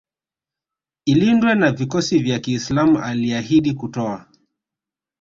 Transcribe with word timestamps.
ilindwe 1.05 1.55
na 1.55 1.71
vikosi 1.71 2.19
vya 2.19 2.39
kiislam 2.39 2.97
Aliahidi 2.97 3.73
kutoa 3.73 4.25